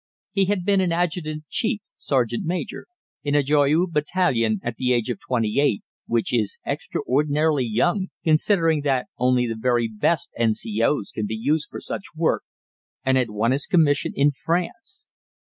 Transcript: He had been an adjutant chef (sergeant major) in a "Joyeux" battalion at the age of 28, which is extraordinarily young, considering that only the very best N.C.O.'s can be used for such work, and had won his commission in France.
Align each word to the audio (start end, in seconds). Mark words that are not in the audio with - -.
He 0.31 0.45
had 0.45 0.65
been 0.65 0.81
an 0.81 0.91
adjutant 0.91 1.43
chef 1.47 1.77
(sergeant 1.95 2.43
major) 2.43 2.87
in 3.23 3.35
a 3.35 3.43
"Joyeux" 3.43 3.85
battalion 3.85 4.59
at 4.63 4.77
the 4.77 4.93
age 4.93 5.11
of 5.11 5.19
28, 5.19 5.83
which 6.07 6.33
is 6.33 6.57
extraordinarily 6.65 7.67
young, 7.67 8.07
considering 8.23 8.81
that 8.81 9.09
only 9.19 9.45
the 9.45 9.53
very 9.61 9.87
best 9.87 10.31
N.C.O.'s 10.35 11.11
can 11.11 11.27
be 11.27 11.37
used 11.39 11.69
for 11.69 11.79
such 11.79 12.15
work, 12.15 12.41
and 13.05 13.15
had 13.15 13.29
won 13.29 13.51
his 13.51 13.67
commission 13.67 14.11
in 14.15 14.31
France. 14.31 15.07